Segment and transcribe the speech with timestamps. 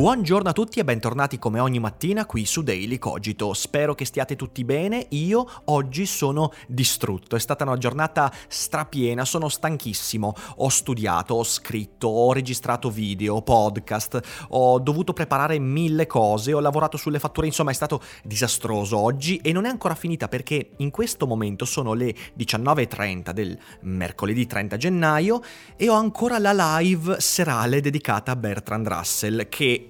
[0.00, 3.52] Buongiorno a tutti e bentornati come ogni mattina qui su Daily Cogito.
[3.52, 5.04] Spero che stiate tutti bene.
[5.10, 7.36] Io oggi sono distrutto.
[7.36, 10.34] È stata una giornata strapiena, sono stanchissimo.
[10.56, 16.96] Ho studiato, ho scritto, ho registrato video, podcast, ho dovuto preparare mille cose, ho lavorato
[16.96, 21.26] sulle fatture, insomma è stato disastroso oggi e non è ancora finita perché in questo
[21.26, 25.42] momento sono le 19.30 del mercoledì 30 gennaio
[25.76, 29.89] e ho ancora la live serale dedicata a Bertrand Russell che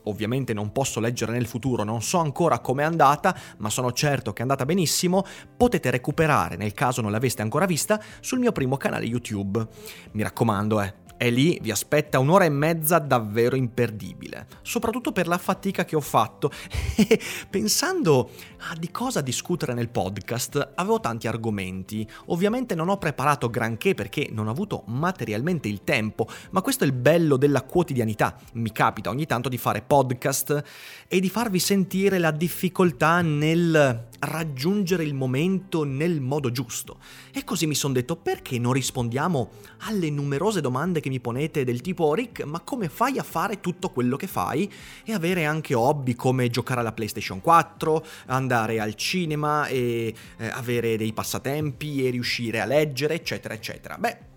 [0.03, 4.39] ovviamente non posso leggere nel futuro, non so ancora com'è andata, ma sono certo che
[4.39, 5.23] è andata benissimo,
[5.55, 9.65] potete recuperare, nel caso non l'aveste ancora vista, sul mio primo canale YouTube.
[10.11, 15.37] Mi raccomando, eh, è lì, vi aspetta un'ora e mezza davvero imperdibile, soprattutto per la
[15.37, 16.49] fatica che ho fatto.
[16.95, 18.31] E pensando
[18.69, 22.09] a di cosa discutere nel podcast, avevo tanti argomenti.
[22.27, 26.87] Ovviamente non ho preparato granché perché non ho avuto materialmente il tempo, ma questo è
[26.87, 28.35] il bello della quotidianità.
[28.53, 30.63] Mi capita ogni tanto di fare podcast
[31.09, 36.99] e di farvi sentire la difficoltà nel raggiungere il momento nel modo giusto.
[37.33, 41.81] E così mi sono detto perché non rispondiamo alle numerose domande che mi ponete del
[41.81, 44.71] tipo Rick, ma come fai a fare tutto quello che fai
[45.03, 50.95] e avere anche hobby come giocare alla PlayStation 4, andare al cinema e eh, avere
[50.95, 53.97] dei passatempi e riuscire a leggere, eccetera, eccetera.
[53.97, 54.30] Beh,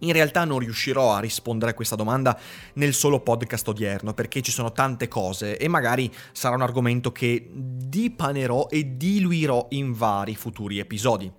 [0.00, 2.38] in realtà non riuscirò a rispondere a questa domanda
[2.74, 7.48] nel solo podcast odierno perché ci sono tante cose e magari sarà un argomento che
[7.52, 11.30] dipanerò e diluirò in vari futuri episodi.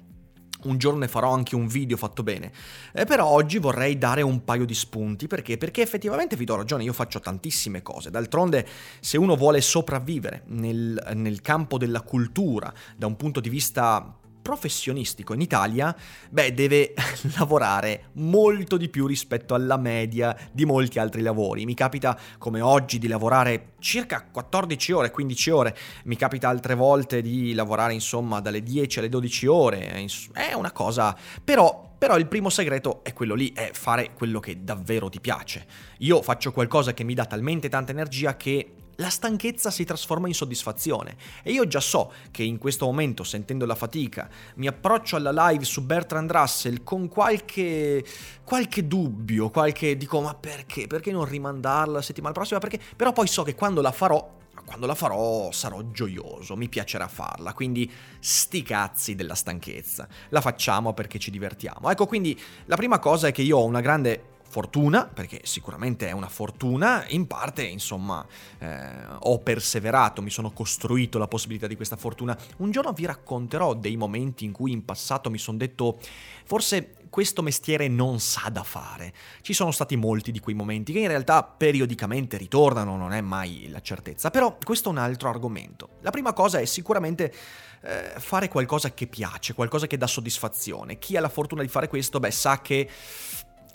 [0.64, 2.52] Un giorno ne farò anche un video fatto bene.
[2.94, 5.58] Eh, però oggi vorrei dare un paio di spunti perché?
[5.58, 8.12] Perché effettivamente vi do ragione, io faccio tantissime cose.
[8.12, 8.68] D'altronde,
[9.00, 15.34] se uno vuole sopravvivere nel, nel campo della cultura da un punto di vista professionistico
[15.34, 15.96] in Italia,
[16.30, 16.94] beh, deve
[17.38, 21.66] lavorare molto di più rispetto alla media di molti altri lavori.
[21.66, 27.22] Mi capita come oggi di lavorare circa 14 ore, 15 ore, mi capita altre volte
[27.22, 32.50] di lavorare insomma dalle 10 alle 12 ore, è una cosa, però però il primo
[32.50, 35.68] segreto è quello lì, è fare quello che davvero ti piace.
[36.00, 40.34] Io faccio qualcosa che mi dà talmente tanta energia che la stanchezza si trasforma in
[40.34, 41.18] soddisfazione.
[41.44, 45.66] E io già so che in questo momento, sentendo la fatica, mi approccio alla live
[45.66, 48.06] su Bertrand Russell con qualche,
[48.44, 50.88] qualche dubbio, qualche dico ma perché?
[50.88, 52.60] Perché non rimandarla la settimana prossima?
[52.60, 52.80] Perché?
[52.96, 57.52] Però poi so che quando la farò quando la farò sarò gioioso, mi piacerà farla,
[57.52, 60.08] quindi sti cazzi della stanchezza.
[60.30, 61.90] La facciamo perché ci divertiamo.
[61.90, 66.12] Ecco, quindi la prima cosa è che io ho una grande fortuna, perché sicuramente è
[66.12, 68.26] una fortuna, in parte insomma
[68.60, 68.86] eh,
[69.20, 72.38] ho perseverato, mi sono costruito la possibilità di questa fortuna.
[72.58, 76.00] Un giorno vi racconterò dei momenti in cui in passato mi sono detto
[76.44, 79.14] forse questo mestiere non sa da fare.
[79.42, 83.70] Ci sono stati molti di quei momenti che in realtà periodicamente ritornano, non è mai
[83.70, 85.98] la certezza, però questo è un altro argomento.
[86.02, 87.34] La prima cosa è sicuramente
[87.82, 91.00] eh, fare qualcosa che piace, qualcosa che dà soddisfazione.
[91.00, 92.90] Chi ha la fortuna di fare questo, beh, sa che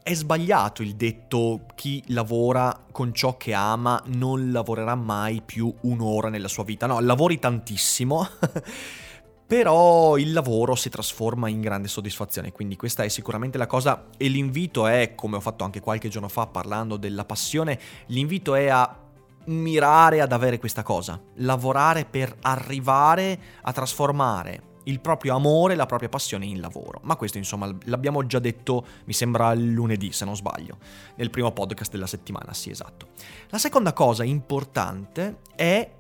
[0.07, 6.29] è sbagliato il detto chi lavora con ciò che ama non lavorerà mai più un'ora
[6.29, 6.87] nella sua vita.
[6.87, 8.25] No, lavori tantissimo.
[9.45, 14.29] però il lavoro si trasforma in grande soddisfazione, quindi questa è sicuramente la cosa e
[14.29, 17.77] l'invito è, come ho fatto anche qualche giorno fa parlando della passione,
[18.07, 18.97] l'invito è a
[19.47, 26.09] mirare ad avere questa cosa, lavorare per arrivare a trasformare il proprio amore, la propria
[26.09, 27.01] passione in lavoro.
[27.03, 30.79] Ma questo insomma l'abbiamo già detto, mi sembra lunedì se non sbaglio,
[31.17, 33.09] nel primo podcast della settimana, sì esatto.
[33.51, 35.93] La seconda cosa importante è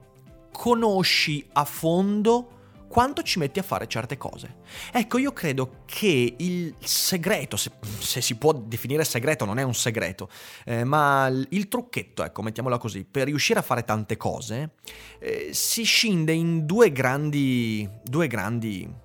[0.52, 2.55] conosci a fondo
[2.88, 4.56] quanto ci metti a fare certe cose.
[4.92, 9.74] Ecco, io credo che il segreto, se, se si può definire segreto, non è un
[9.74, 10.28] segreto,
[10.64, 14.74] eh, ma il trucchetto, ecco, mettiamola così, per riuscire a fare tante cose,
[15.18, 19.04] eh, si scinde in due grandi, due grandi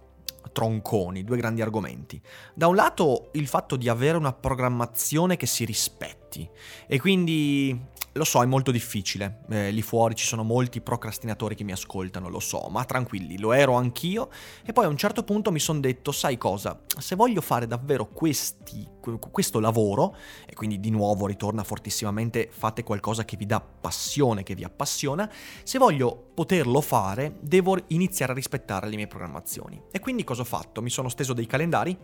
[0.51, 2.22] tronconi, due grandi argomenti.
[2.54, 6.48] Da un lato il fatto di avere una programmazione che si rispetti
[6.88, 9.42] e quindi lo so, è molto difficile.
[9.50, 13.54] Eh, lì fuori ci sono molti procrastinatori che mi ascoltano, lo so, ma tranquilli, lo
[13.54, 14.30] ero anch'io.
[14.66, 16.80] E poi a un certo punto mi sono detto, sai cosa?
[16.98, 18.86] Se voglio fare davvero questi,
[19.31, 20.16] questo lavoro,
[20.46, 25.31] e quindi di nuovo ritorna fortissimamente, fate qualcosa che vi dà passione, che vi appassiona,
[25.63, 29.81] se voglio poterlo fare, devo iniziare a rispettare le mie programmazioni.
[29.92, 30.81] E quindi cosa ho fatto?
[30.81, 31.98] Mi sono steso dei calendari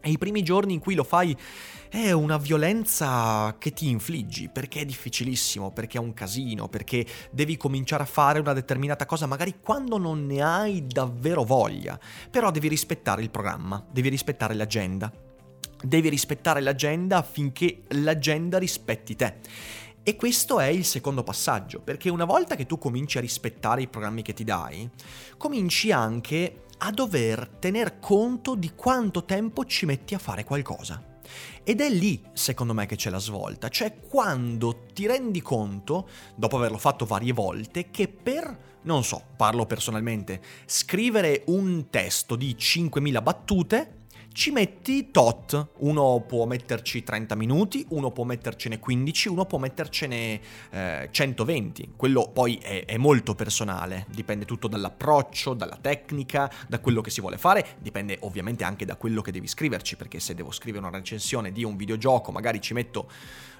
[0.00, 1.36] e i primi giorni in cui lo fai
[1.88, 7.56] è una violenza che ti infliggi, perché è difficilissimo, perché è un casino, perché devi
[7.56, 11.98] cominciare a fare una determinata cosa magari quando non ne hai davvero voglia.
[12.30, 15.10] Però devi rispettare il programma, devi rispettare l'agenda.
[15.80, 19.34] Devi rispettare l'agenda affinché l'agenda rispetti te.
[20.02, 23.88] E questo è il secondo passaggio, perché una volta che tu cominci a rispettare i
[23.88, 24.88] programmi che ti dai,
[25.36, 31.02] cominci anche a dover tener conto di quanto tempo ci metti a fare qualcosa.
[31.62, 36.56] Ed è lì, secondo me, che c'è la svolta, cioè quando ti rendi conto, dopo
[36.56, 43.22] averlo fatto varie volte, che per, non so, parlo personalmente, scrivere un testo di 5.000
[43.22, 43.97] battute
[44.38, 45.70] ci metti tot.
[45.78, 50.40] Uno può metterci 30 minuti, uno può mettercene 15, uno può mettercene
[50.70, 51.94] eh, 120.
[51.96, 57.20] Quello poi è, è, molto personale, dipende tutto dall'approccio, dalla tecnica, da quello che si
[57.20, 60.96] vuole fare, dipende ovviamente anche da quello che devi scriverci, perché se devo scrivere una
[60.96, 63.10] recensione di un videogioco magari ci metto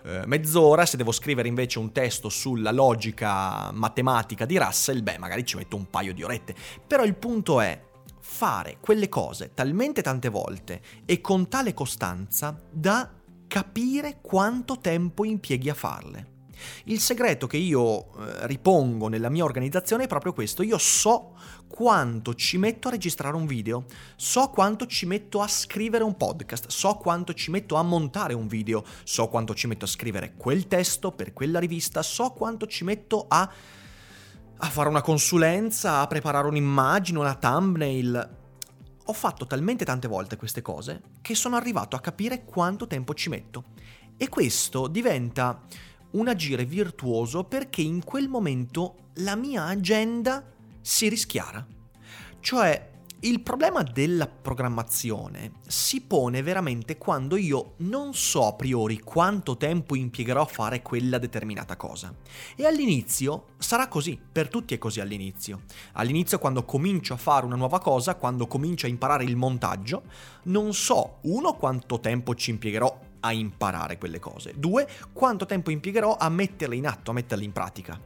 [0.04, 5.44] eh, mezz'ora, se devo scrivere invece un testo sulla logica matematica di Russell, beh magari
[5.44, 6.54] ci metto un paio di orette.
[6.86, 7.86] Però il punto è
[8.30, 13.10] fare quelle cose talmente tante volte e con tale costanza da
[13.48, 16.36] capire quanto tempo impieghi a farle.
[16.84, 21.36] Il segreto che io eh, ripongo nella mia organizzazione è proprio questo, io so
[21.66, 26.68] quanto ci metto a registrare un video, so quanto ci metto a scrivere un podcast,
[26.68, 30.66] so quanto ci metto a montare un video, so quanto ci metto a scrivere quel
[30.66, 33.50] testo per quella rivista, so quanto ci metto a
[34.60, 38.36] a fare una consulenza, a preparare un'immagine, una thumbnail.
[39.04, 43.28] Ho fatto talmente tante volte queste cose che sono arrivato a capire quanto tempo ci
[43.28, 43.64] metto.
[44.16, 45.62] E questo diventa
[46.10, 50.44] un agire virtuoso perché in quel momento la mia agenda
[50.80, 51.64] si rischiara.
[52.40, 52.90] Cioè,
[53.22, 59.96] il problema della programmazione si pone veramente quando io non so a priori quanto tempo
[59.96, 62.14] impiegherò a fare quella determinata cosa.
[62.54, 65.62] E all'inizio sarà così, per tutti è così all'inizio.
[65.94, 70.04] All'inizio quando comincio a fare una nuova cosa, quando comincio a imparare il montaggio,
[70.44, 74.54] non so, uno, quanto tempo ci impiegherò a imparare quelle cose.
[74.56, 78.00] Due, quanto tempo impiegherò a metterle in atto, a metterle in pratica.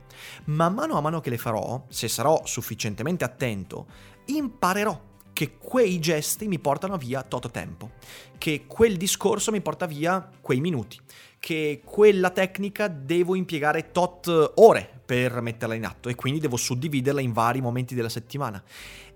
[0.45, 3.87] Man mano a mano che le farò, se sarò sufficientemente attento
[4.27, 7.93] imparerò che quei gesti mi portano via tot tempo,
[8.39, 10.99] che quel discorso mi porta via quei minuti,
[11.39, 17.21] che quella tecnica devo impiegare tot ore per metterla in atto e quindi devo suddividerla
[17.21, 18.63] in vari momenti della settimana.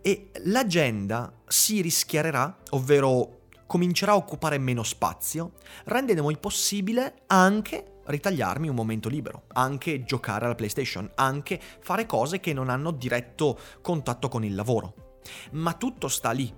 [0.00, 5.52] E l'agenda si rischiarerà, ovvero comincerà a occupare meno spazio,
[5.84, 12.52] rendendo possibile anche ritagliarmi un momento libero, anche giocare alla PlayStation, anche fare cose che
[12.52, 15.20] non hanno diretto contatto con il lavoro.
[15.52, 16.52] Ma tutto sta lì.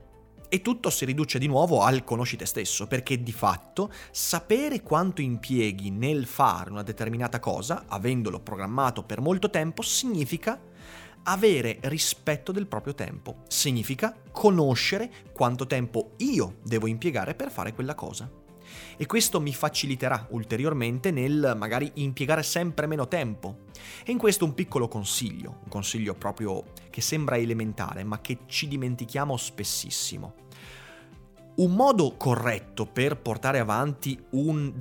[0.51, 5.21] E tutto si riduce di nuovo al conosci te stesso, perché di fatto sapere quanto
[5.21, 10.59] impieghi nel fare una determinata cosa, avendolo programmato per molto tempo, significa
[11.25, 13.43] avere rispetto del proprio tempo.
[13.49, 18.38] Significa conoscere quanto tempo io devo impiegare per fare quella cosa
[18.97, 23.67] e questo mi faciliterà ulteriormente nel magari impiegare sempre meno tempo.
[24.05, 28.69] E in questo un piccolo consiglio, un consiglio proprio che sembra elementare ma che ci
[28.69, 30.35] dimentichiamo spessissimo.
[31.57, 34.75] Un modo corretto per portare avanti un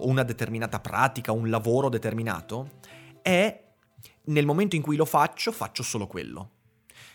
[0.00, 2.78] una determinata pratica, un lavoro determinato,
[3.20, 3.64] è
[4.24, 6.50] nel momento in cui lo faccio, faccio solo quello.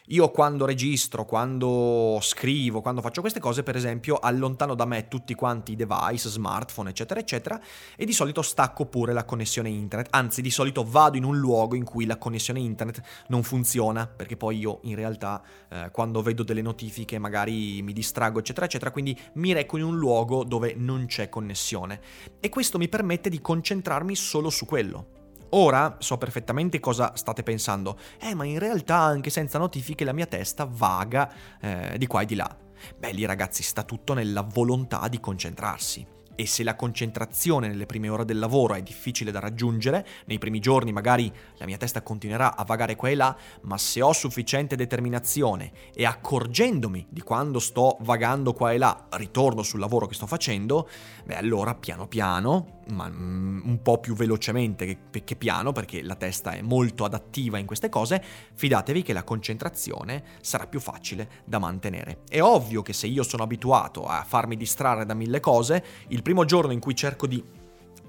[0.08, 5.34] Io quando registro, quando scrivo, quando faccio queste cose, per esempio, allontano da me tutti
[5.34, 7.58] quanti i device, smartphone, eccetera, eccetera,
[7.96, 10.14] e di solito stacco pure la connessione internet.
[10.14, 14.36] Anzi, di solito vado in un luogo in cui la connessione internet non funziona, perché
[14.36, 19.18] poi io in realtà eh, quando vedo delle notifiche magari mi distraggo, eccetera, eccetera, quindi
[19.36, 22.02] mi reco in un luogo dove non c'è connessione.
[22.42, 25.23] E questo mi permette di concentrarmi solo su quello.
[25.56, 27.98] Ora so perfettamente cosa state pensando.
[28.20, 31.32] Eh, ma in realtà anche senza notifiche la mia testa vaga
[31.62, 32.58] eh, di qua e di là.
[32.98, 36.08] Beh, lì ragazzi sta tutto nella volontà di concentrarsi.
[36.36, 40.60] e se la concentrazione nelle prime ore del lavoro è difficile da raggiungere, nei primi
[40.60, 44.76] giorni magari la mia testa continuerà a vagare qua e là, ma se ho sufficiente
[44.76, 50.28] determinazione e accorgendomi di quando sto vagando qua e là, ritorno sul lavoro che sto
[50.28, 50.90] facendo,
[51.26, 56.16] beh allora piano piano, ma mm, un po' più velocemente che, che piano, perché la
[56.16, 58.24] testa è molto adattiva in queste cose,
[58.54, 62.22] fidatevi che la concentrazione sarà più facile da mantenere.
[62.28, 66.46] È ovvio che se io sono abituato a farmi distrarre da mille cose, il primo
[66.46, 67.44] giorno in cui cerco di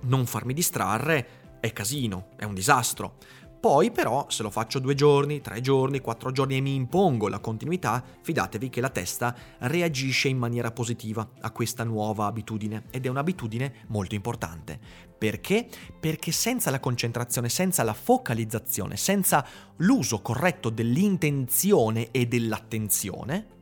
[0.02, 3.14] non farmi distrarre è casino, è un disastro.
[3.64, 7.38] Poi però, se lo faccio due giorni, tre giorni, quattro giorni e mi impongo la
[7.38, 13.08] continuità, fidatevi che la testa reagisce in maniera positiva a questa nuova abitudine ed è
[13.08, 14.78] un'abitudine molto importante.
[15.16, 15.66] Perché?
[15.98, 19.42] Perché senza la concentrazione, senza la focalizzazione, senza
[19.76, 23.53] l'uso corretto dell'intenzione e dell'attenzione,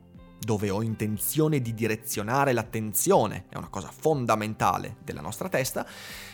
[0.43, 5.85] dove ho intenzione di direzionare l'attenzione, è una cosa fondamentale della nostra testa,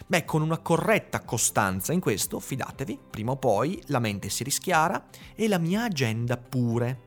[0.05, 5.07] beh, con una corretta costanza in questo, fidatevi, prima o poi la mente si rischiara
[5.35, 7.01] e la mia agenda pure.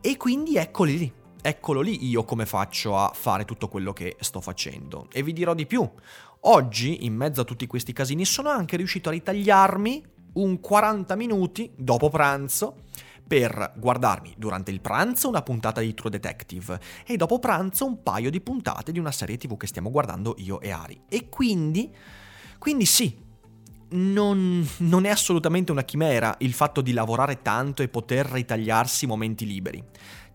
[0.00, 4.40] E quindi eccoli lì, eccolo lì io come faccio a fare tutto quello che sto
[4.40, 5.08] facendo.
[5.12, 5.88] E vi dirò di più,
[6.40, 10.04] oggi, in mezzo a tutti questi casini, sono anche riuscito a ritagliarmi
[10.34, 12.84] un 40 minuti dopo pranzo
[13.28, 18.30] per guardarmi durante il pranzo una puntata di True Detective e dopo pranzo un paio
[18.30, 21.02] di puntate di una serie tv che stiamo guardando io e Ari.
[21.08, 21.94] E quindi,
[22.58, 23.26] quindi sì,
[23.90, 29.46] non, non, è assolutamente una chimera il fatto di lavorare tanto e poter ritagliarsi momenti
[29.46, 29.84] liberi.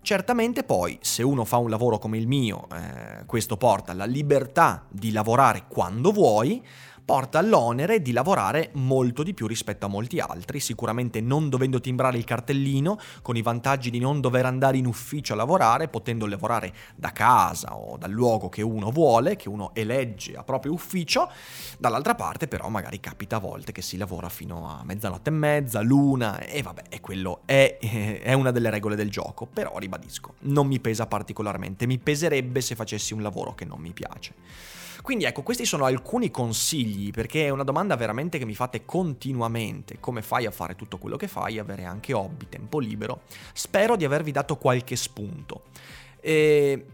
[0.01, 4.85] Certamente poi, se uno fa un lavoro come il mio, eh, questo porta alla libertà
[4.89, 6.61] di lavorare quando vuoi,
[7.05, 12.17] porta l'onere di lavorare molto di più rispetto a molti altri, sicuramente non dovendo timbrare
[12.17, 16.73] il cartellino, con i vantaggi di non dover andare in ufficio a lavorare, potendo lavorare
[16.95, 21.29] da casa o dal luogo che uno vuole, che uno elegge a proprio ufficio,
[21.77, 25.81] dall'altra parte però magari capita a volte che si lavora fino a mezzanotte e mezza,
[25.81, 27.77] l'una, e vabbè, e quello è,
[28.21, 32.75] è una delle regole del gioco, però ribadisco, non mi pesa particolarmente, mi peserebbe se
[32.75, 34.33] facessi un lavoro che non mi piace.
[35.03, 39.99] Quindi ecco, questi sono alcuni consigli, perché è una domanda veramente che mi fate continuamente.
[39.99, 43.23] Come fai a fare tutto quello che fai, avere anche hobby, tempo libero?
[43.51, 45.63] Spero di avervi dato qualche spunto.
[46.21, 46.85] E...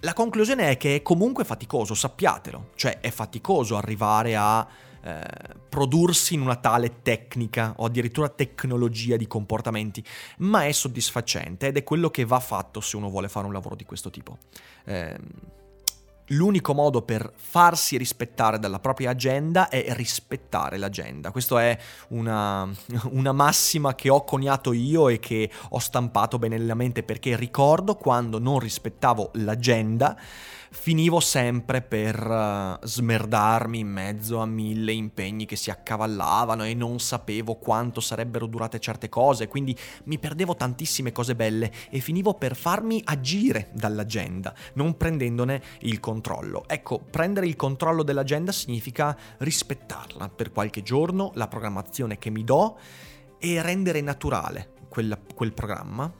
[0.00, 4.66] La conclusione è che è comunque faticoso, sappiatelo, cioè è faticoso arrivare a
[5.00, 5.22] eh,
[5.68, 10.04] prodursi in una tale tecnica o addirittura tecnologia di comportamenti,
[10.38, 13.76] ma è soddisfacente ed è quello che va fatto se uno vuole fare un lavoro
[13.76, 14.38] di questo tipo.
[14.84, 15.16] Eh,
[16.28, 21.30] l'unico modo per farsi rispettare dalla propria agenda è rispettare l'agenda.
[21.30, 22.68] Questa è una,
[23.10, 27.96] una, massima che ho coniato io e che ho stampato bene nella mente perché ricordo
[27.96, 30.16] quando non rispettavo l'agenda
[30.72, 36.98] finivo sempre per uh, smerdarmi in mezzo a mille impegni che si accavallavano e non
[36.98, 42.56] sapevo quanto sarebbero durate certe cose, quindi mi perdevo tantissime cose belle e finivo per
[42.56, 46.64] farmi agire dall'agenda, non prendendone il controllo.
[46.66, 52.78] Ecco, prendere il controllo dell'agenda significa rispettarla per qualche giorno, la programmazione che mi do
[53.38, 56.10] e rendere naturale quel, quel programma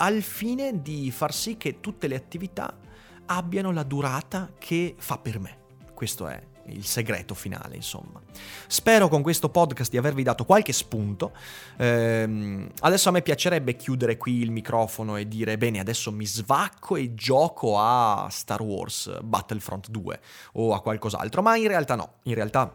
[0.00, 2.86] al fine di far sì che tutte le attività
[3.28, 5.56] abbiano la durata che fa per me.
[5.94, 8.20] Questo è il segreto finale, insomma.
[8.66, 11.32] Spero con questo podcast di avervi dato qualche spunto.
[11.78, 16.96] Ehm, adesso a me piacerebbe chiudere qui il microfono e dire: bene, adesso mi svacco
[16.96, 20.20] e gioco a Star Wars Battlefront 2
[20.54, 22.74] o a qualcos'altro, ma in realtà no, in realtà.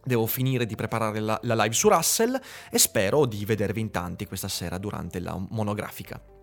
[0.00, 2.40] Devo finire di preparare la, la live su Russell
[2.70, 6.37] e spero di vedervi in tanti questa sera durante la monografica.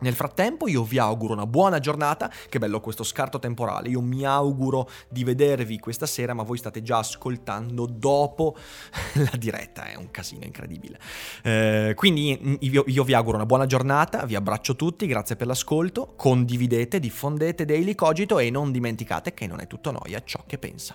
[0.00, 4.24] Nel frattempo io vi auguro una buona giornata, che bello questo scarto temporale, io mi
[4.24, 8.56] auguro di vedervi questa sera, ma voi state già ascoltando dopo
[9.14, 10.98] la diretta, è un casino incredibile.
[11.42, 16.14] Eh, quindi io, io, vi auguro una buona giornata, vi abbraccio tutti, grazie per l'ascolto,
[16.16, 20.94] condividete, diffondete Daily Cogito e non dimenticate che non è tutto noia ciò che pensa.